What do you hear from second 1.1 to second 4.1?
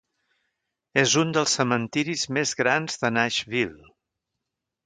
un dels cementiris més grans de Nashville.